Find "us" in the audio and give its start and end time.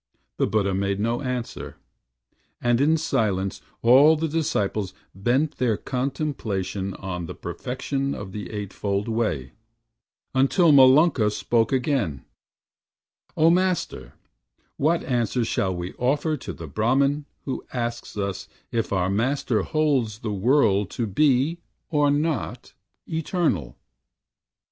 18.17-18.47